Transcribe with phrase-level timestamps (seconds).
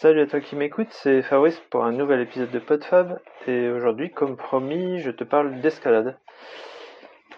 [0.00, 4.10] Salut à toi qui m'écoute, c'est Fabrice pour un nouvel épisode de PodFab et aujourd'hui,
[4.10, 6.16] comme promis, je te parle d'escalade.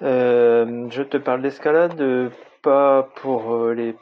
[0.03, 2.31] Euh, je te parle d'escalade euh,
[2.63, 3.97] pas pour euh, les,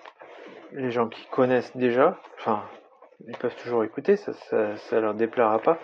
[0.73, 2.62] les gens qui connaissent déjà, enfin,
[3.27, 5.79] ils peuvent toujours écouter, ça, ça, ça leur déplaira pas,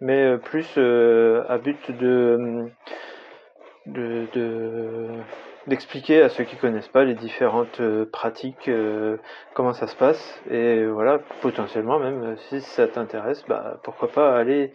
[0.00, 2.66] mais plus à but de,
[3.86, 5.06] de, de
[5.66, 9.16] d'expliquer à ceux qui connaissent pas les différentes euh, pratiques, euh,
[9.54, 14.36] comment ça se passe, et voilà, potentiellement même euh, si ça t'intéresse, bah pourquoi pas
[14.36, 14.72] aller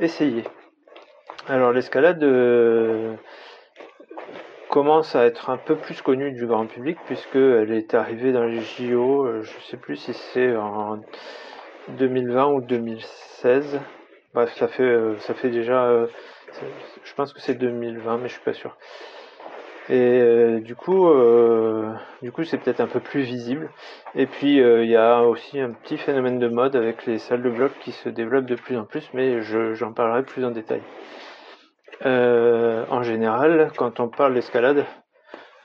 [0.00, 0.44] essayer.
[1.48, 2.24] Alors l'escalade
[4.70, 8.60] commence à être un peu plus connue du grand public puisqu'elle est arrivée dans les
[8.60, 11.00] JO, je sais plus si c'est en
[11.88, 13.80] 2020 ou 2016.
[14.34, 16.06] Bref, ça fait ça fait déjà,
[17.02, 18.76] je pense que c'est 2020, mais je suis pas sûr.
[19.88, 23.68] Et euh, du coup, euh, du coup, c'est peut-être un peu plus visible.
[24.14, 27.42] Et puis, euh, il y a aussi un petit phénomène de mode avec les salles
[27.42, 30.82] de bloc qui se développent de plus en plus, mais j'en parlerai plus en détail.
[32.04, 34.84] en général, quand on parle d'escalade,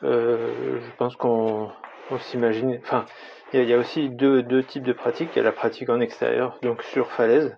[0.02, 1.72] je pense qu'on
[2.20, 2.80] s'imagine.
[2.84, 3.06] Enfin,
[3.54, 5.30] il y, a aussi deux, deux types de pratiques.
[5.36, 7.56] Il y a la pratique en extérieur, donc sur falaise.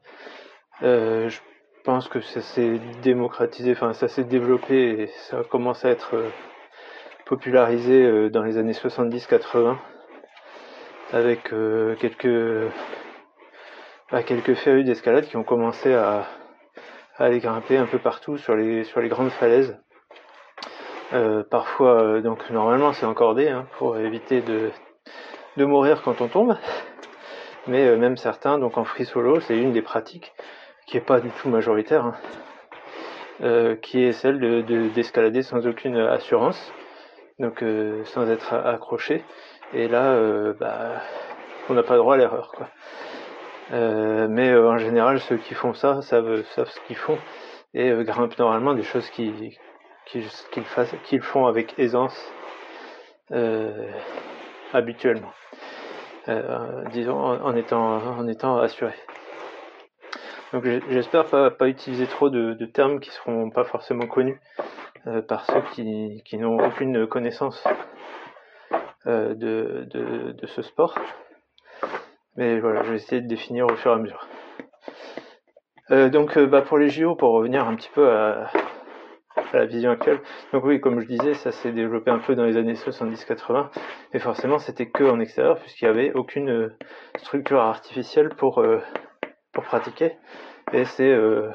[0.82, 1.38] je
[1.84, 6.16] pense que ça s'est démocratisé, enfin ça s'est développé et ça commence à être
[7.26, 9.78] popularisé euh, dans les années 70-80
[11.14, 12.72] avec euh, quelques
[14.12, 16.26] bah, quelques férus d'escalade qui ont commencé à,
[17.18, 19.78] aller grimper un peu partout sur les sur les grandes falaises.
[21.14, 24.72] Euh, parfois, donc normalement c'est encordé hein, pour éviter de,
[25.58, 26.58] de mourir quand on tombe.
[27.68, 30.34] Mais même certains, donc en free solo, c'est une des pratiques
[30.90, 32.14] qui est pas du tout majoritaire,
[33.42, 36.74] hein, qui est celle de d'escalader sans aucune assurance
[37.40, 39.24] donc euh, sans être accroché.
[39.74, 41.02] Et là, euh, bah,
[41.70, 42.52] on n'a pas droit à l'erreur.
[42.56, 42.68] Quoi.
[43.72, 47.18] Euh, mais en général, ceux qui font ça savent, savent ce qu'ils font
[47.74, 49.56] et grimpent normalement des choses qu'ils
[50.06, 52.34] qu'ils font avec aisance
[54.74, 55.32] habituellement.
[56.92, 58.96] disons en, étant, en étant assuré.
[60.52, 64.40] Donc j'espère pas, utiliser trop de, termes qui seront pas forcément connus
[65.06, 67.64] euh, par ceux qui, qui n'ont aucune connaissance
[69.06, 70.98] euh, de, de, de, ce sport.
[72.36, 74.28] Mais voilà, je vais essayer de définir au fur et à mesure.
[75.92, 78.50] Euh, donc bah, pour les JO, pour revenir un petit peu à,
[79.36, 80.20] à la vision actuelle,
[80.52, 83.70] donc oui, comme je disais, ça s'est développé un peu dans les années 70-80,
[84.14, 86.76] et forcément c'était que en extérieur, puisqu'il n'y avait aucune
[87.18, 88.64] structure artificielle pour,
[89.54, 90.18] pour pratiquer.
[90.74, 91.50] Et c'est euh,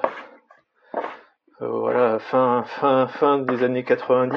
[1.60, 4.36] voilà, fin, fin, des années 90,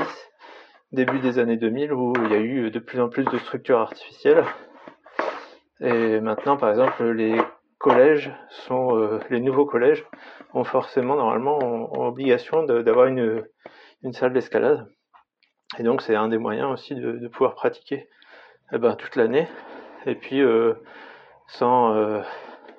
[0.92, 3.80] début des années 2000, où il y a eu de plus en plus de structures
[3.80, 4.44] artificielles.
[5.82, 7.36] Et maintenant, par exemple, les
[7.80, 10.06] collèges sont, euh, les nouveaux collèges
[10.54, 11.58] ont forcément, normalement,
[12.00, 13.44] obligation d'avoir une,
[14.04, 14.88] une salle d'escalade.
[15.80, 18.08] Et donc, c'est un des moyens aussi de, pouvoir pratiquer
[18.72, 19.48] eh ben, toute l'année.
[20.06, 20.76] Et puis, euh,
[21.48, 21.96] sans,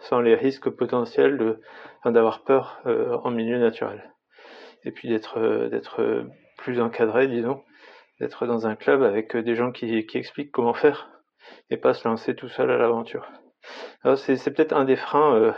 [0.00, 1.58] sans les risques potentiels
[2.04, 2.80] d'avoir peur
[3.24, 4.12] en milieu naturel
[4.84, 6.24] et puis d'être euh, euh,
[6.56, 7.62] plus encadré, disons,
[8.20, 11.10] d'être dans un club avec euh, des gens qui, qui expliquent comment faire
[11.70, 13.30] et pas se lancer tout seul à l'aventure.
[14.16, 15.54] C'est, c'est peut-être un des freins,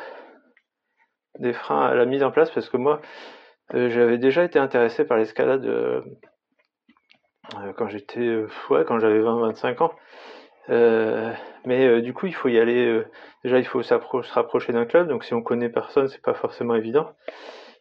[1.39, 3.01] des freins à la mise en place parce que moi,
[3.73, 5.69] j'avais déjà été intéressé par l'escalade
[7.77, 9.93] quand j'étais, ouais, quand j'avais 20-25 ans.
[10.71, 13.03] Mais du coup, il faut y aller.
[13.45, 13.95] déjà, il faut se
[14.33, 15.09] rapprocher d'un club.
[15.09, 17.11] Donc, si on connaît personne, c'est pas forcément évident.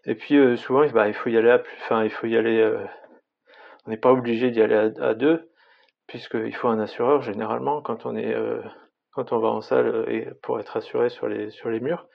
[0.05, 2.59] Et puis euh, souvent, bah, il faut y aller, à, enfin, il faut y aller.
[2.59, 2.83] Euh,
[3.85, 5.50] on n'est pas obligé d'y aller à, deux,
[6.07, 8.61] puisqu'il faut un assureur généralement quand on est, euh,
[9.13, 12.07] quand on va en salle et pour être assuré sur les sur les murs.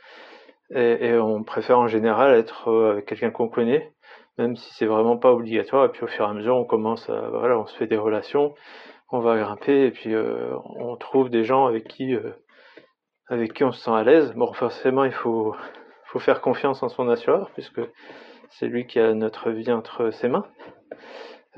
[0.71, 3.93] Et, et on préfère en général être avec quelqu'un qu'on connaît,
[4.39, 5.85] même si c'est vraiment pas obligatoire.
[5.87, 7.97] Et puis au fur et à mesure, on commence à, voilà, on se fait des
[7.97, 8.55] relations,
[9.15, 12.15] on va grimper et puis on trouve des gens avec qui
[13.29, 14.33] avec qui on se sent à l'aise.
[14.35, 15.55] Bon, forcément, il faut
[16.19, 17.81] faire confiance en son assureur, puisque
[18.51, 20.47] c'est lui qui a notre vie entre ses mains.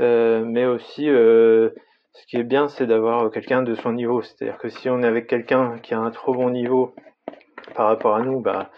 [0.00, 1.70] Euh, mais aussi, euh,
[2.12, 4.22] ce qui est bien, c'est d'avoir quelqu'un de son niveau.
[4.22, 6.94] C'est-à-dire que si on est avec quelqu'un qui a un trop bon niveau
[7.74, 8.70] par rapport à nous, bah,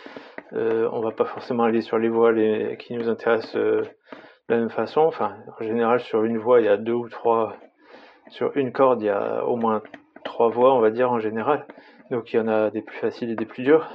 [0.53, 2.33] euh, on va pas forcément aller sur les voies
[2.77, 3.83] qui nous intéressent de
[4.49, 5.03] la même façon.
[5.03, 7.55] Enfin, en général, sur une voie, il y a deux ou trois.
[8.31, 9.83] Sur une corde, il y a au moins
[10.25, 11.67] trois voies, on va dire en général.
[12.11, 13.89] Donc il y en a des plus faciles et des plus dures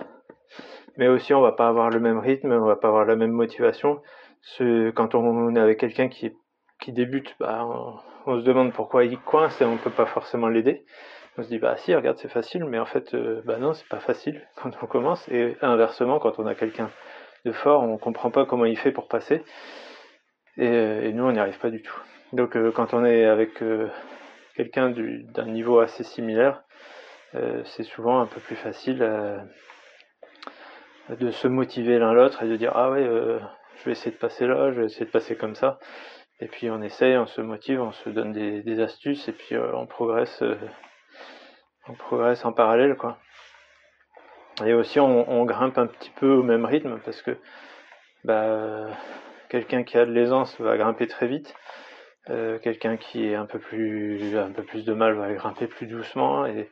[0.98, 3.32] mais aussi on va pas avoir le même rythme, on va pas avoir la même
[3.32, 4.02] motivation.
[4.42, 6.32] Ce, quand on est avec quelqu'un qui,
[6.82, 7.66] qui débute, bah,
[8.26, 10.86] on, se demande pourquoi il coince et on peut pas forcément l'aider.
[11.38, 13.88] on se dit bah si regarde c'est facile mais en fait euh, bah non c'est
[13.88, 16.90] pas facile quand on commence et inversement quand on a quelqu'un
[17.46, 19.44] de fort on comprend pas comment il fait pour passer
[20.58, 22.00] et, nous on n'y arrive pas du tout
[22.32, 23.90] donc euh, quand on est avec euh,
[24.56, 26.64] quelqu'un d'un niveau assez similaire
[27.66, 29.00] c'est souvent un peu plus facile
[31.10, 34.46] de se motiver l'un l'autre et de dire ah ouais je vais essayer de passer
[34.46, 35.80] là je vais essayer de passer comme ça
[36.40, 39.86] et puis on essaye, on se motive, on se donne des, astuces et puis on
[39.86, 40.44] progresse
[41.88, 43.18] on progresse en parallèle quoi.
[44.66, 47.38] Et aussi on, grimpe un petit peu au même rythme parce que
[48.24, 48.88] bah,
[49.50, 51.56] quelqu'un qui a de l'aisance va grimper très vite,
[52.30, 55.88] euh, quelqu'un qui est un peu plus un peu plus de mal va grimper plus
[55.88, 56.70] doucement et,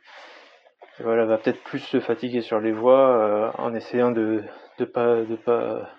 [1.00, 4.42] voilà va peut-être plus se fatiguer sur les voies euh, en essayant de
[4.78, 5.90] de pas de pas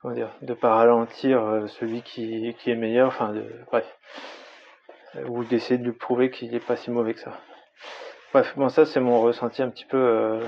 [0.00, 3.86] comment dire de pas ralentir euh, celui qui, qui est meilleur enfin de bref
[5.28, 7.38] ou d'essayer de lui prouver qu'il est pas si mauvais que ça.
[8.32, 10.40] Bref, bon ça c'est mon ressenti un petit peu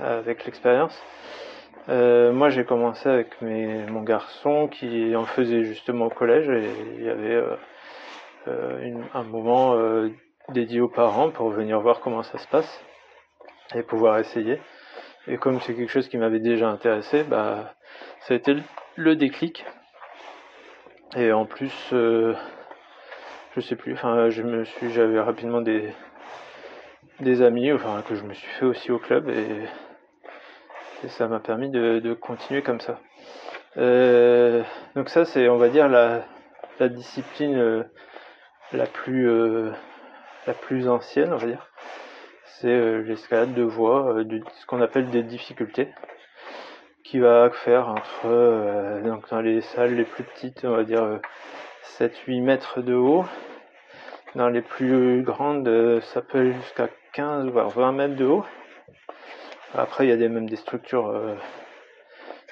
[0.00, 1.02] avec l'expérience.
[1.88, 7.04] Euh, moi j'ai commencé avec mon garçon qui en faisait justement au collège et il
[7.04, 7.42] y avait
[8.46, 9.76] euh, un moment
[10.50, 12.84] dédié aux parents pour venir voir comment ça se passe
[13.74, 14.60] et pouvoir essayer.
[15.26, 17.74] Et comme c'est quelque chose qui m'avait déjà intéressé, bah
[18.20, 18.56] ça a été
[18.96, 19.64] le déclic.
[21.16, 22.34] Et en plus, je
[23.60, 25.92] sais plus, enfin je me suis, j'avais rapidement des
[27.20, 29.66] des amis, enfin que je me suis fait aussi au club et,
[31.08, 32.98] ça m'a permis de, continuer comme ça.
[33.76, 34.62] Euh,
[34.94, 36.24] donc ça c'est on va dire la,
[36.88, 37.84] discipline euh,
[38.72, 39.70] la plus euh,
[40.46, 41.68] la plus ancienne on va dire.
[42.44, 44.14] C'est l'escalade de voie,
[44.60, 45.88] ce qu'on appelle des difficultés,
[47.02, 51.18] qui va faire entre donc dans les salles les plus petites, on va dire
[51.98, 53.24] 7-8 mètres de haut.
[54.36, 58.44] Dans les plus grandes, ça peut jusqu'à 15 voire 20 mètres de haut.
[59.74, 61.34] Après, il y a des, même des structures euh,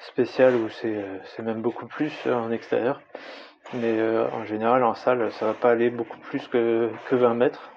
[0.07, 2.99] spéciales où euh, c'est même beaucoup plus euh, en extérieur.
[3.73, 4.01] Mais
[4.33, 7.71] en général, en salle, ça va pas aller beaucoup plus que, que 20 mètres.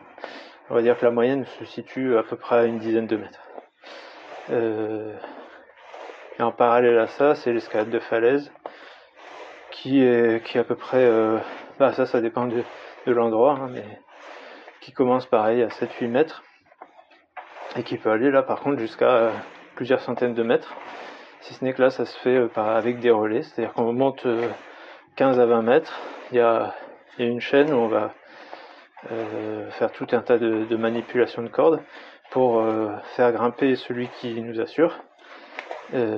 [0.69, 3.17] On va dire que la moyenne se situe à peu près à une dizaine de
[3.17, 3.49] mètres.
[4.50, 8.50] et en parallèle à ça, c'est l'escalade de falaise
[9.70, 11.08] qui est, qui est à peu près...
[11.79, 12.64] bah ça, ça dépend de,
[13.06, 13.85] de l'endroit, hein, mais
[14.81, 16.43] qui commence pareil à 7-8 mètres
[17.76, 19.31] et qui peut aller là par contre jusqu'à euh,
[19.75, 20.75] plusieurs centaines de mètres.
[21.41, 24.26] Si ce n'est que là ça se fait euh, avec des relais, c'est-à-dire qu'on monte
[25.17, 26.00] 15 euh, à 20 mètres,
[26.31, 26.75] il y a,
[27.19, 28.12] une chaîne où on va
[29.71, 31.81] faire tout un tas de, manipulations de cordes
[32.31, 32.61] pour
[33.15, 34.99] faire grimper celui qui nous assure.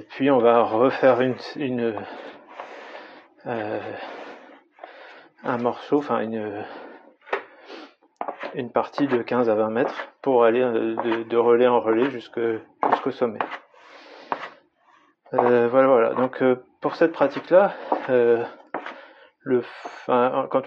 [0.09, 1.35] puis on va refaire une,
[5.45, 6.65] un morceau, enfin une,
[8.57, 13.11] une partie de 15 à 20 mètres pour aller euh, de, relais en relais jusqu'au
[13.11, 13.39] sommet.
[15.35, 16.15] Euh, voilà, voilà.
[16.15, 17.75] Donc euh, pour cette pratique-là,
[18.07, 18.47] quand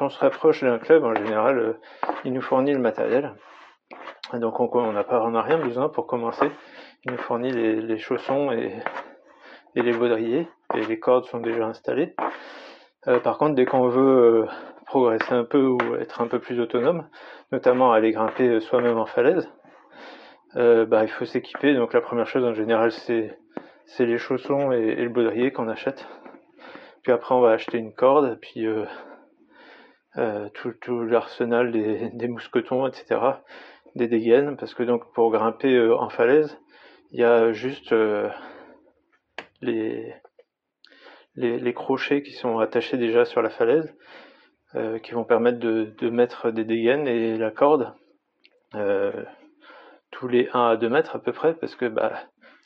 [0.02, 1.80] on se rapproche d'un club, en général,
[2.26, 3.34] il nous fournit le matériel.
[4.34, 6.52] donc on n'a pas, rien besoin pour commencer.
[7.06, 8.76] Il nous fournit les, chaussons et,
[9.76, 12.14] et, les baudriers, et les cordes sont déjà installées.
[13.24, 14.48] Par contre, dès qu'on veut
[14.86, 17.08] progresser un peu ou être un peu plus autonome,
[17.52, 19.48] notamment aller grimper soi-même en falaise,
[20.56, 21.76] euh, bah, il faut s'équiper.
[21.76, 23.38] Donc la première chose en général c'est
[24.00, 26.08] les chaussons et, le baudrier qu'on achète.
[27.04, 28.86] Puis après on va acheter une corde, puis euh,
[30.18, 33.22] euh, tout, tout l'arsenal des, des, mousquetons, etc.
[33.96, 36.60] Des dégaines, parce que donc pour grimper en falaise,
[37.12, 37.94] il y a juste
[39.62, 40.14] les,
[41.36, 43.96] les, crochets qui sont attachés déjà sur la falaise
[44.76, 47.94] euh, qui vont permettre de, mettre des dégaines et la corde
[48.76, 49.24] euh,
[50.12, 52.14] tous les 1 à 2 mètres à peu près parce que bah,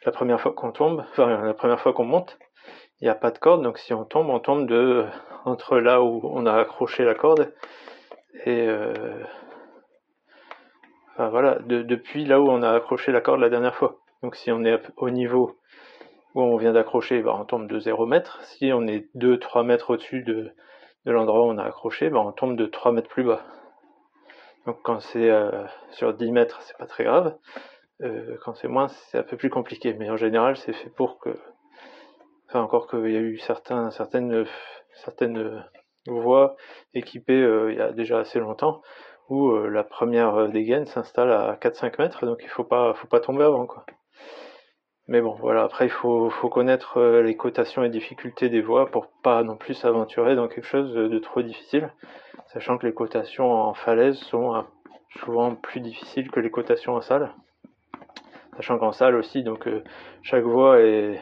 [0.05, 2.37] la première fois qu'on tombe, enfin la première fois qu'on monte,
[2.99, 5.05] il n'y a pas de corde donc si on tombe, on tombe de
[5.45, 7.53] entre là où on a accroché la corde
[8.45, 9.23] et euh,
[11.13, 13.99] enfin voilà de, depuis là où on a accroché la corde la dernière fois.
[14.21, 15.57] Donc si on est au niveau
[16.35, 18.41] où on vient d'accrocher, bah, on tombe de 0 mètres.
[18.43, 20.51] Si on est 2-3 mètres au-dessus de,
[21.05, 23.43] de l'endroit où on a accroché, ben on tombe de 3 mètres plus bas.
[24.65, 27.37] Donc quand c'est euh, sur 10 mètres, c'est pas très grave.
[28.01, 29.93] Euh, quand c'est moins, c'est un peu plus compliqué.
[29.93, 31.37] Mais en général, c'est fait pour que.
[32.49, 34.45] Enfin, encore qu'il y a eu certains, certaines,
[34.93, 35.65] certaines
[36.07, 36.55] voies
[36.93, 38.81] équipées euh, il y a déjà assez longtemps
[39.29, 43.45] où la première dégaine s'installe à 4-5 mètres, donc il faut pas, faut pas tomber
[43.45, 43.85] avant quoi.
[45.07, 49.07] Mais bon, voilà, après il faut, connaître euh, les cotations et difficultés des voies pour
[49.21, 51.91] pas non plus s'aventurer dans quelque chose de, trop difficile,
[52.53, 54.63] sachant que les cotations en falaise sont
[55.19, 57.33] souvent plus difficile que les cotations en salle.
[58.55, 59.67] Sachant qu'en salle aussi, donc
[60.21, 61.19] chaque voie est,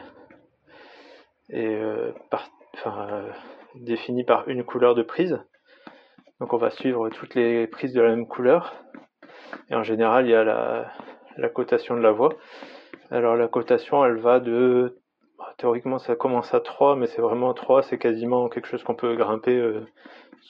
[3.74, 5.38] définie par une couleur de prise.
[6.40, 8.74] Donc on va suivre toutes les prises de la même couleur.
[9.70, 12.30] Et en général, il y a la, cotation de la voix.
[13.12, 14.98] Alors la cotation, elle va de...
[15.38, 18.94] Bah, théoriquement, ça commence à 3, mais c'est vraiment 3, c'est quasiment quelque chose qu'on
[18.94, 19.86] peut grimper euh,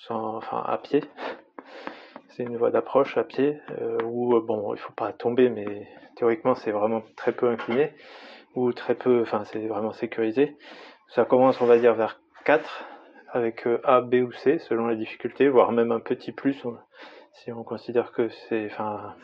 [0.09, 1.03] à pied.
[2.29, 5.87] C'est une voie d'approche à pied, euh, où, euh, bon, il faut pas tomber, mais
[6.17, 7.93] théoriquement, c'est vraiment très peu incliné,
[8.55, 10.57] ou très peu, enfin, c'est vraiment sécurisé.
[11.09, 12.87] Ça commence, on va dire, vers 4,
[13.33, 16.65] avec A, B ou C selon la difficulté, voire même un petit plus
[17.35, 19.15] si on considère que c'est enfin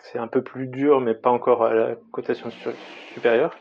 [0.00, 2.50] c'est un peu plus dur mais pas encore à la cotation
[3.14, 3.54] supérieure.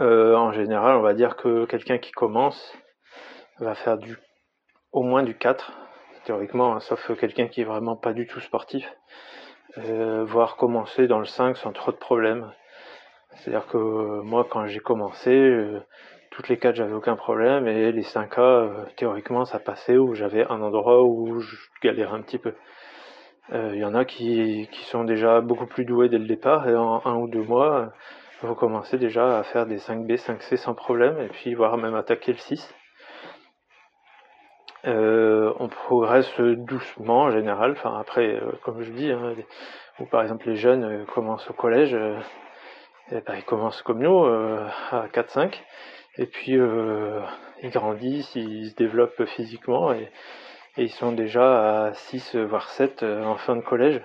[0.00, 2.76] Euh, en général, on va dire que quelqu'un qui commence
[3.58, 4.16] va faire du
[4.92, 5.72] au moins du 4
[6.24, 8.90] théoriquement, hein, sauf quelqu'un qui est vraiment pas du tout sportif,
[9.78, 12.50] euh, voire commencer dans le 5 sans trop de problèmes.
[13.36, 15.82] C'est-à-dire que moi, quand j'ai commencé,
[16.30, 20.44] toutes les quatre, j'avais aucun problème, et les 5 cas, théoriquement, ça passait, où j'avais
[20.46, 22.54] un endroit où je galérais un petit peu.
[23.50, 26.68] Il euh, y en a qui, qui, sont déjà beaucoup plus doués dès le départ,
[26.68, 27.92] et en un ou deux mois,
[28.42, 32.32] vous commencez déjà à faire des 5B, 5C sans problème, et puis voire même attaquer
[32.32, 32.74] le 6.
[34.86, 39.34] Euh, on progresse doucement en général, enfin après, euh, comme je dis, hein,
[40.00, 41.96] ou par exemple les jeunes commencent au collège,
[43.10, 45.62] ben, ils commencent comme nous, à 4-5,
[46.16, 47.20] et puis euh,
[47.62, 50.10] ils grandissent, ils se développent physiquement et,
[50.76, 54.00] ils sont déjà à 6 voire 7 euh, en fin de collège.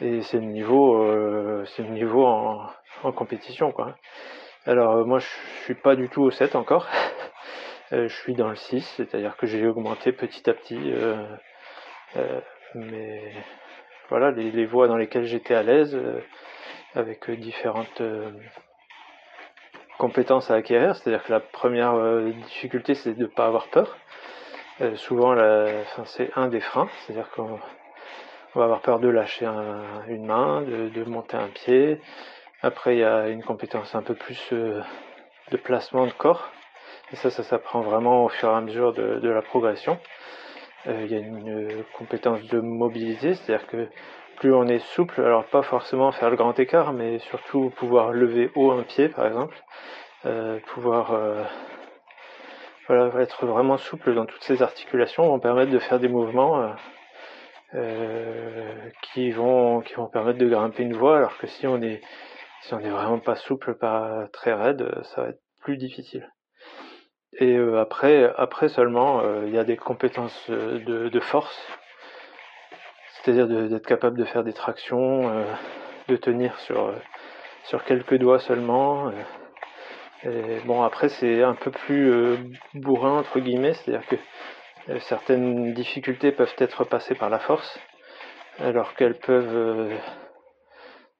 [0.00, 2.68] Et c'est le niveau, euh, c'est niveau en,
[3.12, 3.96] compétition quoi.
[4.66, 5.26] Alors moi je
[5.64, 6.88] suis pas du tout au 7 encore.
[7.92, 10.92] je suis dans le 6, c'est-à-dire que j'ai augmenté petit à petit.
[12.74, 13.32] mais
[14.08, 15.96] voilà, les, les, voies dans lesquelles j'étais à l'aise,
[16.94, 18.02] avec différentes
[19.96, 23.96] compétences à acquérir, c'est-à-dire que la première euh, difficulté c'est de ne pas avoir peur.
[24.80, 25.34] Euh, souvent
[26.04, 27.58] c'est un des freins, c'est-à-dire qu'on
[28.54, 29.46] va avoir peur de lâcher
[30.08, 32.00] une main, de, monter un pied.
[32.62, 34.82] Après il y a une compétence un peu plus euh,
[35.50, 36.50] de placement de corps.
[37.12, 39.98] Et ça, ça s'apprend vraiment au fur et à mesure de, la progression.
[40.86, 43.88] il y a une compétence de mobilité, c'est-à-dire que
[44.36, 48.50] plus on est souple, alors pas forcément faire le grand écart, mais surtout pouvoir lever
[48.54, 49.56] haut un pied par exemple,
[50.26, 51.12] euh, pouvoir
[52.90, 56.74] euh, voilà, être vraiment souple dans toutes ces articulations vont permettre de faire des mouvements
[57.74, 62.00] euh, qui vont qui vont permettre de grimper une voie, alors que si on est
[62.62, 66.30] si on est vraiment pas souple, pas très raide, ça va être plus difficile.
[67.38, 71.60] Et après, après seulement, il y a des compétences de, de force
[73.26, 75.44] c'est-à-dire d'être capable de faire des tractions, euh,
[76.06, 76.94] de tenir sur, euh,
[77.64, 79.10] sur quelques doigts seulement.
[80.26, 80.60] Euh.
[80.64, 82.36] bon, après, c'est un peu plus
[82.74, 84.16] bourrin, entre guillemets, c'est-à-dire que
[85.00, 87.78] certaines difficultés peuvent être passées par la force,
[88.58, 89.90] alors qu'elles peuvent,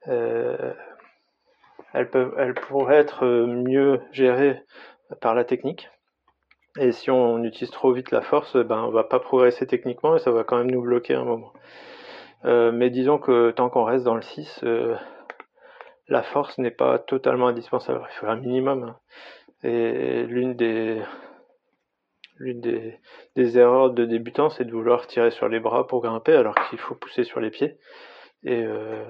[0.05, 0.75] peuvent,
[2.39, 4.63] elles pourraient être mieux gérées
[5.21, 5.89] par la technique.
[6.79, 10.19] Et si on utilise trop vite la force, ben on va pas progresser techniquement et
[10.19, 11.53] ça va quand même nous bloquer un moment.
[12.45, 14.95] Euh, mais disons que tant qu'on reste dans le 6, euh,
[16.09, 18.07] la force n'est pas totalement indispensable.
[18.11, 18.85] Il faut un minimum.
[18.85, 18.99] Hein.
[19.63, 21.01] Et l'une des
[22.39, 26.55] l'une des, erreurs de débutants, c'est de vouloir tirer sur les bras pour grimper alors
[26.69, 27.79] qu'il faut pousser sur les pieds.
[28.45, 29.05] Et, euh,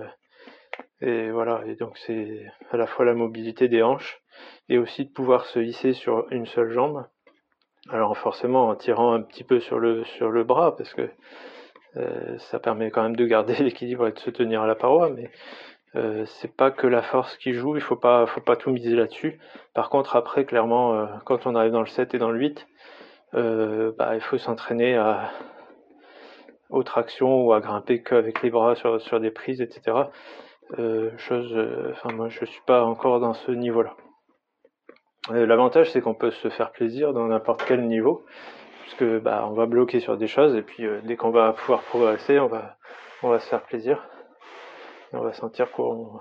[1.00, 4.22] et voilà, et donc c'est à la fois la mobilité des hanches
[4.68, 7.04] et aussi de pouvoir se hisser sur une seule jambe.
[7.90, 11.08] Alors forcément en tirant un petit peu sur le sur le bras parce que
[11.96, 15.10] euh, ça permet quand même de garder l'équilibre et de se tenir à la paroi,
[15.96, 18.94] euh, c'est pas que la force qui joue, il faut pas, faut pas tout miser
[18.94, 19.38] là-dessus.
[19.74, 22.66] Par contre, après, clairement, euh, quand on arrive dans le 7 et dans le 8,
[23.32, 25.30] bah, il faut s'entraîner à,
[26.70, 30.04] aux tractions ou à grimper qu'avec les bras sur, des prises, etc.
[31.18, 31.54] chose,
[31.90, 33.94] enfin, moi, je suis pas encore dans ce niveau-là.
[35.30, 38.24] L'avantage, c'est qu'on peut se faire plaisir dans n'importe quel niveau
[38.86, 41.52] parce que bah, on va bloquer sur des choses et puis euh, dès qu'on va
[41.52, 42.76] pouvoir progresser, on va,
[43.24, 44.00] on va se faire plaisir.
[45.12, 46.20] On va sentir qu'on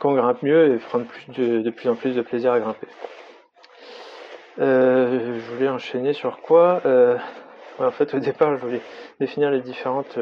[0.00, 2.86] grimpe mieux et prendre plus de, plus en plus de plaisir à grimper.
[4.60, 7.18] Euh, je voulais enchaîner sur quoi euh,
[7.78, 8.80] En fait, au départ, je voulais
[9.20, 10.18] définir les différentes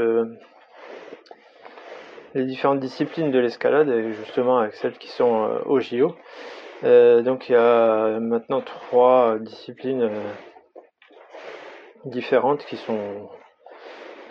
[2.34, 6.16] les différentes disciplines de l'escalade, et justement avec celles qui sont au JO.
[6.82, 10.10] donc il y a maintenant trois disciplines
[12.06, 13.28] différentes qui sont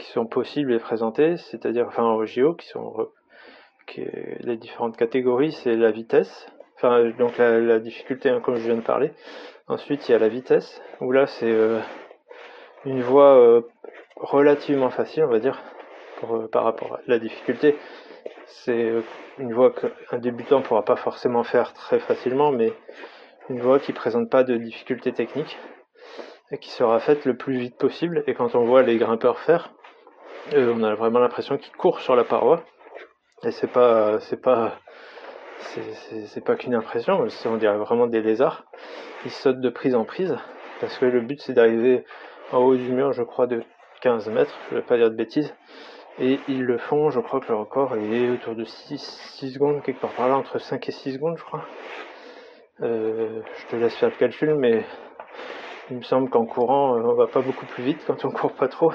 [0.02, 3.08] qui sont possibles et présentés, c'est-à-dire enfin au JO, qui sont
[3.96, 8.82] les différentes catégories, c'est la vitesse, enfin donc la, difficulté hein, comme je viens de
[8.82, 9.12] parler.
[9.68, 11.54] Ensuite il y a la vitesse, où là c'est
[12.86, 13.64] une voie
[14.16, 15.62] relativement facile, on va dire,
[16.52, 17.78] par rapport à la difficulté.
[18.46, 18.94] C'est
[19.38, 22.74] une voie qu'un débutant ne pourra pas forcément faire très facilement, mais
[23.50, 25.58] une voie qui présente pas de difficultés techniques
[26.52, 28.24] et qui sera faite le plus vite possible.
[28.28, 29.72] Et quand on voit les grimpeurs faire,
[30.54, 32.64] on a vraiment l'impression qu'ils courent sur la paroi.
[33.44, 34.78] Et c'est pas, c'est pas,
[35.60, 38.66] c'est pas qu'une impression, on dirait vraiment des lézards.
[39.26, 40.36] Ils sautent de prise en prise
[40.80, 42.06] parce que le but c'est d'arriver
[42.52, 43.64] en haut du mur, je crois, de
[44.02, 45.54] 15 mètres, je vais pas dire de bêtises.
[46.20, 48.98] Et ils le font, je crois que le record est autour de 6,
[49.38, 51.66] 6 secondes, quelque part par là, entre 5 et 6 secondes, je crois.
[52.82, 54.84] Euh, je te laisse faire le calcul, mais
[55.90, 58.54] il me semble qu'en courant, euh, on va pas beaucoup plus vite quand on court
[58.54, 58.92] pas trop.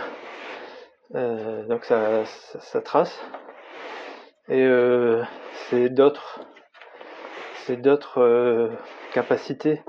[1.15, 2.25] Euh, donc ça,
[2.85, 3.25] trace.
[4.49, 4.69] Et
[5.69, 6.41] c'est d'autres,
[7.65, 8.71] c'est d'autres
[9.13, 9.83] capacités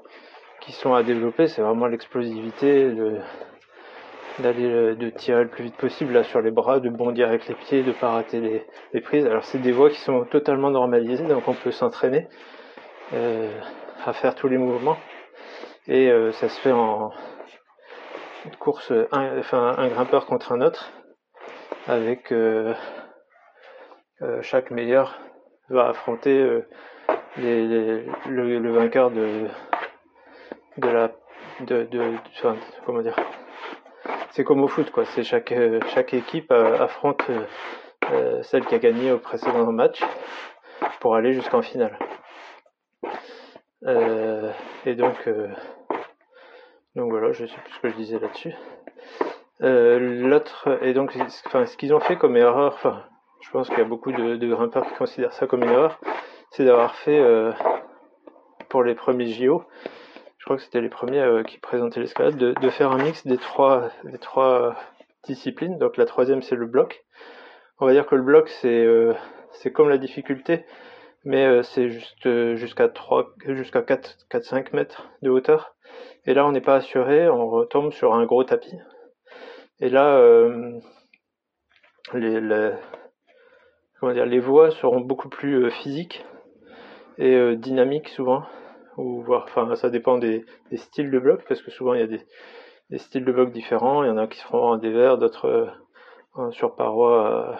[0.61, 1.47] qui sont à développer.
[1.47, 2.91] C'est vraiment l'explosivité,
[4.39, 7.55] d'aller de tirer le plus vite possible là sur les bras, de bondir avec les
[7.55, 9.25] pieds, de pas rater les, prises.
[9.27, 12.27] Alors c'est des voies qui sont totalement normalisées, donc on peut s'entraîner
[13.11, 14.97] à faire tous les mouvements.
[15.87, 17.11] Et euh, ça se fait en
[18.59, 20.91] course, enfin un grimpeur contre un autre,
[21.87, 22.73] avec euh,
[24.21, 25.19] euh, chaque meilleur
[25.69, 26.61] va affronter
[27.37, 29.47] les, le, vainqueur de
[30.77, 31.11] de la
[31.61, 32.13] de, de,
[32.85, 33.15] comment dire
[34.31, 35.53] c'est comme au foot quoi c'est chaque
[35.93, 37.23] chaque équipe affronte
[38.43, 40.01] celle qui a gagné au précédent match
[40.99, 41.97] pour aller jusqu'en finale
[43.85, 44.51] euh,
[44.85, 45.47] et donc, euh,
[46.95, 48.53] donc voilà, je sais plus ce que je disais là-dessus.
[49.61, 52.77] Euh, l'autre, et donc, ce qu'ils ont fait comme erreur,
[53.41, 55.99] je pense qu'il y a beaucoup de, grimpeurs qui considèrent ça comme une erreur,
[56.51, 57.21] c'est d'avoir fait
[58.69, 59.63] pour les premiers JO,
[60.37, 63.37] je crois que c'était les premiers qui présentaient l'escalade, de, de, faire un mix des
[63.37, 63.89] trois,
[65.25, 65.77] disciplines.
[65.77, 67.03] Donc la troisième c'est le bloc.
[67.79, 70.65] On va dire que le bloc c'est comme la difficulté,
[71.27, 75.75] mais euh, c'est juste euh, jusqu'à 3 jusqu'à 4 4 5 mètres de hauteur
[76.25, 78.77] et là on n'est pas assuré on retombe sur un gros tapis
[79.79, 80.79] et là euh,
[82.13, 86.25] les, les, voies seront beaucoup plus physiques
[87.17, 88.43] et dynamiques souvent
[88.97, 92.07] ou voire enfin ça dépend des, styles de blocs parce que souvent il y a
[92.07, 95.71] des, styles de blocs différents il y en a qui seront en dévers d'autres
[96.51, 97.59] sur paroi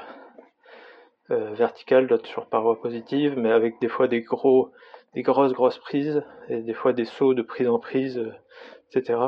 [1.30, 4.72] euh, verticale, d'autres sur paroi positive, mais avec des fois des gros,
[5.14, 8.32] des grosses grosses prises et des fois des sauts de prise en prise, euh,
[8.96, 9.20] etc.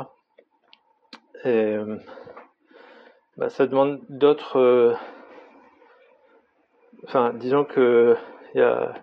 [1.44, 1.98] Et euh,
[3.36, 4.96] bah, ça demande d'autres.
[7.04, 8.16] Enfin, disons que
[8.54, 8.94] il y a,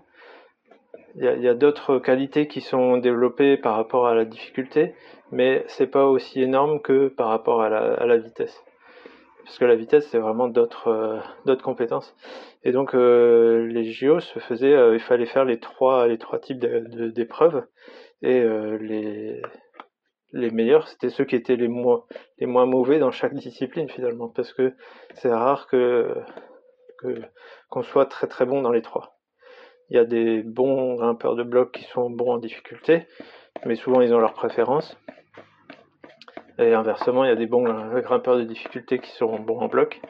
[1.15, 4.93] y a, d'autres qualités qui sont développées par rapport à la difficulté,
[5.31, 8.63] mais c'est pas aussi énorme que par rapport à la, à la vitesse
[9.47, 12.13] parce que la vitesse c'est vraiment d'autres euh, d'autres compétences
[12.65, 16.37] et donc euh, les JO se faisaient euh, il fallait faire les trois les trois
[16.37, 17.63] types d'épreuves
[18.21, 18.43] et
[18.81, 19.41] les
[20.33, 22.03] les meilleurs c'était ceux qui étaient les moins
[22.39, 24.73] les moins mauvais dans chaque discipline finalement parce que
[25.15, 26.13] c'est rare que
[27.69, 29.17] qu'on soit très très bon dans les trois
[29.89, 33.07] il y a des bons grimpeurs de blocs qui sont bons en difficulté
[33.65, 34.97] mais souvent ils ont leurs préférences
[36.59, 37.63] et inversement, il y a des bons
[38.01, 40.01] grimpeurs de difficulté qui seront bons en bloc.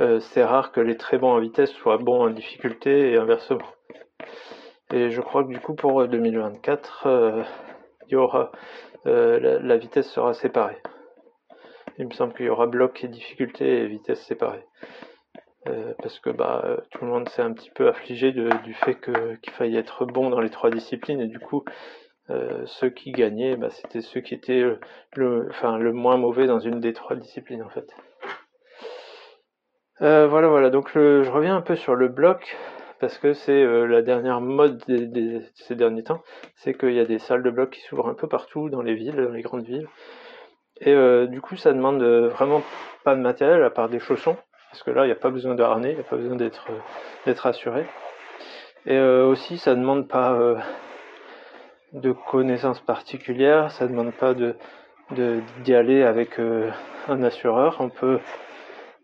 [0.00, 3.66] Euh, c'est rare que les très bons en vitesse soient bons en difficulté et inversement.
[4.92, 7.42] Et je crois que du coup pour 2024, euh,
[8.08, 8.50] il y aura
[9.06, 10.78] euh, la, vitesse sera séparée.
[11.98, 14.64] Il me semble qu'il y aura bloc et difficulté et vitesse séparée.
[16.02, 19.76] parce que bah tout le monde s'est un petit peu affligé du fait qu'il faille
[19.76, 21.64] être bon dans les trois disciplines et du coup
[22.28, 24.64] euh, ceux qui gagnaient, bah, c'était ceux qui étaient
[25.14, 27.88] le, moins mauvais dans une des trois disciplines en fait.
[30.02, 30.70] Euh, voilà, voilà.
[30.70, 32.56] Donc je reviens un peu sur le bloc
[33.00, 36.22] parce que c'est euh, la dernière mode de ces derniers temps.
[36.56, 38.94] C'est qu'il y a des salles de bloc qui s'ouvrent un peu partout dans les
[38.94, 39.88] villes, dans les grandes villes.
[40.80, 40.94] Et
[41.28, 42.62] du coup, ça demande vraiment
[43.02, 44.36] pas de matériel à part des chaussons,
[44.70, 46.36] parce que là, il n'y a pas besoin de harnais, il n'y a pas besoin
[46.36, 47.86] d'être assuré.
[48.84, 50.38] Et aussi, ça demande pas
[51.92, 56.70] de connaissances particulières, ça demande pas d'y aller avec euh,
[57.08, 57.76] un assureur.
[57.80, 58.18] On peut,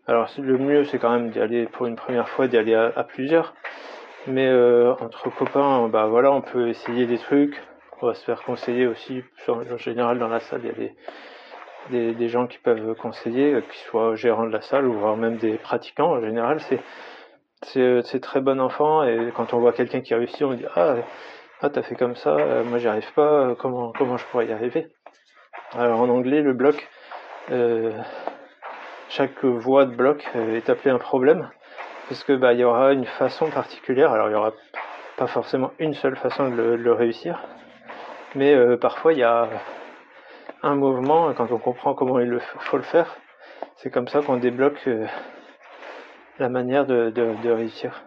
[0.05, 3.03] alors le mieux c'est quand même d'y aller pour une première fois, d'y aller à,
[3.03, 3.53] plusieurs.
[4.27, 7.61] Mais euh, entre copains, bah voilà, on peut essayer des trucs.
[8.01, 9.23] On va se faire conseiller aussi.
[9.47, 10.91] En général, dans la salle, il y a
[11.89, 15.37] des, des, gens qui peuvent conseiller, qu'ils soient gérants de la salle ou voire même
[15.37, 16.11] des pratiquants.
[16.11, 16.79] En général, c'est
[18.03, 20.95] c'est très bon enfant et quand on voit quelqu'un qui réussit, on dit ah
[21.61, 22.35] ah t'as fait comme ça,
[22.65, 24.87] moi j'y arrive pas, comment comment je pourrais y arriver?
[25.73, 26.75] Alors en anglais, le bloc,
[29.15, 31.49] chaque voie de bloc est appelé un problème
[32.09, 34.11] parce que bah il y aura une façon particulière.
[34.11, 34.53] Alors il y aura
[35.17, 37.39] pas forcément une seule façon de le, réussir,
[38.33, 39.47] mais euh, parfois il y a
[40.63, 43.15] un mouvement, quand on comprend comment il faut le faire,
[43.75, 45.05] c'est comme ça qu'on débloque euh,
[46.39, 48.03] la manière de, réussir.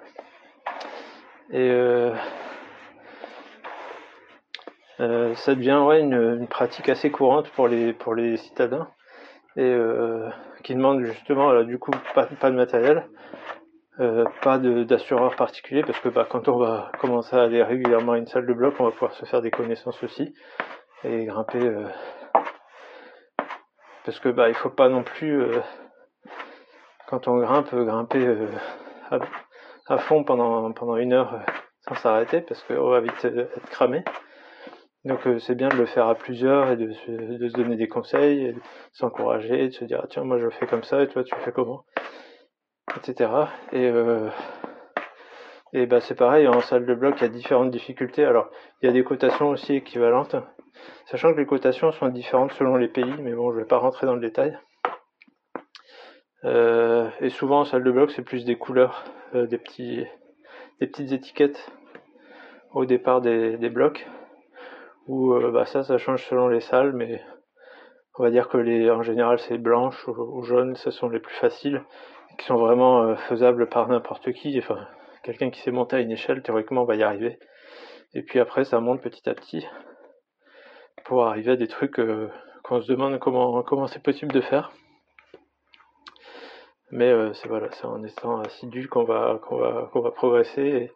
[1.51, 2.13] Et euh,
[5.35, 8.89] ça devient ouais, une, pratique assez courante pour les, pour les citadins
[9.57, 9.75] et
[10.67, 13.09] qui demande justement du coup pas, de matériel
[14.01, 18.19] euh, pas d'assureur particulier parce que bah, quand on va commencer à aller régulièrement à
[18.19, 20.35] une salle de bloc, on va pouvoir se faire des connaissances aussi
[21.05, 21.63] et grimper.
[21.63, 21.87] Euh,
[24.05, 25.61] parce que bah il faut pas non plus euh,
[27.07, 28.27] quand on grimpe grimper
[29.89, 31.43] à, fond pendant pendant une heure
[31.87, 34.03] sans s'arrêter parce qu'on va vite être cramé.
[35.07, 38.61] Donc c'est bien de le faire à plusieurs et de se, donner des conseils, de
[38.93, 41.53] s'encourager, de se dire ah, tiens moi je fais comme ça et toi tu fais
[41.53, 41.85] comment?
[42.97, 43.31] Etc.
[43.73, 44.29] Et, euh,
[45.73, 48.25] et bah, c'est pareil, en salle de bloc, il y a différentes difficultés.
[48.25, 50.37] Alors, il y a des cotations aussi équivalentes,
[51.07, 54.07] sachant que les cotations sont différentes selon les pays, mais bon, je vais pas rentrer
[54.07, 54.59] dans le détail.
[56.45, 61.71] Euh, et souvent en salle de bloc, c'est plus des couleurs, euh, des petites étiquettes
[62.73, 64.07] au départ des, blocs.
[65.07, 67.23] Ou bah, ça, ça change selon les salles, mais
[68.19, 71.35] on va dire que les, en général, c'est blanche ou, jaune, ce sont les plus
[71.35, 71.85] faciles
[72.39, 74.59] qui sont vraiment euh, faisables par n'importe qui.
[74.59, 74.87] Enfin,
[75.23, 77.39] quelqu'un qui s'est monté à une échelle, théoriquement, va y arriver.
[78.15, 79.67] Et puis après, ça monte petit à petit
[81.05, 82.31] pour arriver à des trucs euh,
[82.65, 84.73] qu'on se demande comment c'est possible de faire.
[86.91, 90.93] Mais euh, c'est voilà, c'est en étant assidu qu'on va qu'on va qu'on va progresser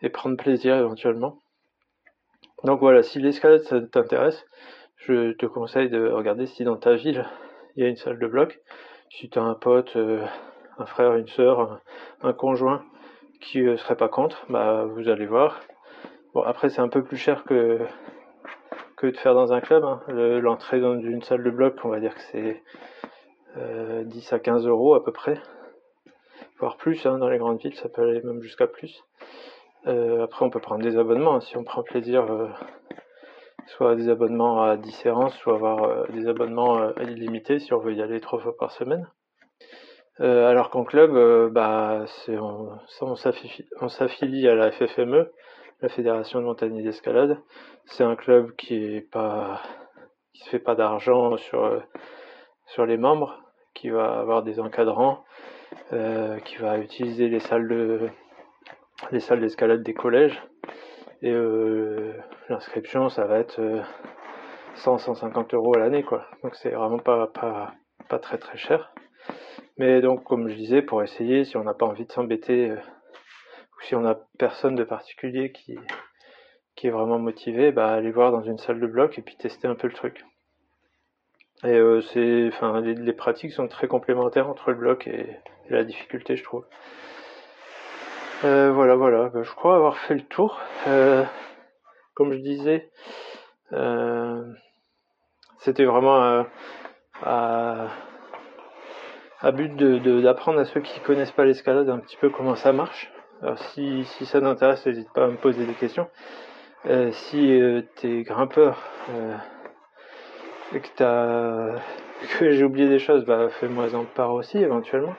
[0.00, 1.38] et, prendre plaisir éventuellement.
[2.64, 4.46] Donc voilà, si l'escalade ça t'intéresse,
[4.96, 7.24] je te conseille de regarder si dans ta ville
[7.76, 8.60] il y a une salle de bloc.
[9.10, 9.96] Si tu as un pote,
[10.78, 11.80] un frère, une sœur,
[12.22, 12.84] un, conjoint
[13.40, 15.60] qui ne euh, serait pas contre, bah vous allez voir.
[16.34, 17.78] Bon après c'est un peu plus cher que
[18.96, 19.84] que de faire dans un club.
[19.84, 20.00] Hein.
[20.08, 22.62] L'entrée dans une salle de bloc, on va dire que c'est
[23.56, 25.40] 10 euh, à 15 euros à peu près,
[26.58, 27.06] voire plus.
[27.06, 29.04] Hein, dans les grandes villes, ça peut aller même jusqu'à plus.
[29.88, 31.40] Euh, après, on peut prendre des abonnements hein.
[31.40, 32.26] si on prend plaisir,
[33.66, 38.02] soit des abonnements à 10 séances, soit avoir des abonnements illimités si on veut y
[38.02, 39.08] aller trois fois par semaine.
[40.20, 42.70] Euh, alors qu'en club, euh, bah, on,
[43.00, 45.30] on s'affilie à la FFME,
[45.80, 47.38] la Fédération de montagne d'escalade.
[47.86, 49.62] C'est un club qui est pas,
[50.34, 51.78] qui se fait pas d'argent sur euh,
[52.66, 53.38] sur les membres,
[53.74, 55.24] qui va avoir des encadrants,
[55.90, 58.10] qui va utiliser les salles de
[59.10, 60.42] les salles d'escalade des collèges.
[61.22, 61.34] Et
[62.48, 63.60] l'inscription, ça va être
[64.76, 66.26] 100-150 euros à l'année, quoi.
[66.42, 67.74] Donc c'est vraiment pas, pas,
[68.08, 68.92] pas très très cher.
[69.78, 72.76] Mais donc, comme je disais, pour essayer, si on n'a pas envie de s'embêter, euh,
[72.76, 75.78] ou si on n'a personne de particulier qui,
[76.74, 79.68] qui est vraiment motivé, bah, aller voir dans une salle de bloc et puis tester
[79.68, 80.24] un peu le truc.
[81.64, 85.26] Et euh, c'est, enfin, les, pratiques sont très complémentaires entre le bloc et,
[85.70, 86.64] la difficulté, je trouve.
[88.44, 89.28] Euh, voilà, voilà.
[89.28, 90.60] Bah, je crois avoir fait le tour.
[92.14, 92.90] comme je disais,
[95.58, 96.44] c'était vraiment
[97.22, 97.88] à
[99.52, 103.10] but d'apprendre à ceux qui connaissent pas l'escalade un petit peu comment ça marche.
[103.42, 106.08] Alors si, si ça t'intéresse, n'hésite pas à me poser des questions.
[106.86, 108.78] Euh, si euh, t'es grimpeur
[109.10, 109.36] euh,
[110.74, 111.80] et que t'as
[112.38, 115.14] que j'ai oublié des choses, bah fais-moi en part aussi éventuellement.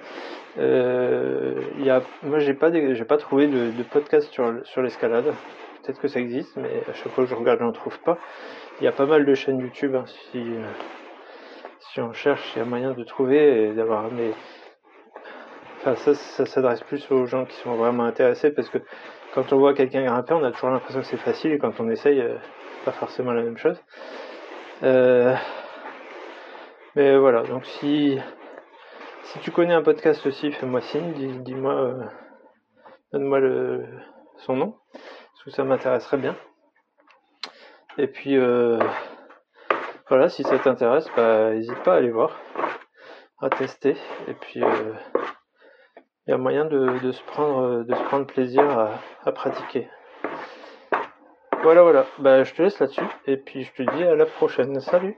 [0.57, 5.33] Euh, y a, moi j'ai pas j'ai pas trouvé de, podcast sur, sur l'escalade.
[5.83, 8.17] Peut-être que ça existe, mais à chaque fois que je regarde, je n'en trouve pas.
[8.81, 9.95] Il y a pas mal de chaînes YouTube.
[9.95, 10.43] Hein, si
[11.93, 14.11] si on cherche, il y a moyen de trouver et d'avoir.
[14.11, 14.31] Mais
[15.77, 18.79] enfin, ça, ça s'adresse plus aux gens qui sont vraiment intéressés parce que
[19.33, 21.89] quand on voit quelqu'un grimper, on a toujours l'impression que c'est facile et quand on
[21.89, 22.35] essaye, euh,
[22.85, 23.81] pas forcément la même chose.
[24.83, 25.35] Euh,
[26.95, 28.17] mais voilà, donc si
[29.33, 32.03] si tu connais un podcast aussi, fais-moi signe, dis-moi, euh,
[33.13, 33.85] donne-moi le
[34.37, 36.35] son nom, parce que ça m'intéresserait bien.
[37.97, 38.37] Et puis
[40.09, 42.35] voilà, si ça t'intéresse, bah, n'hésite pas à aller voir,
[43.39, 43.95] à tester.
[44.27, 44.93] Et puis, il euh,
[46.25, 48.63] y a moyen de, se prendre, de se prendre plaisir
[49.23, 49.87] à, pratiquer.
[51.61, 52.07] Voilà, voilà.
[52.17, 53.05] Bah, je te laisse là-dessus.
[53.27, 54.79] Et puis, je te dis à la prochaine.
[54.79, 55.15] Salut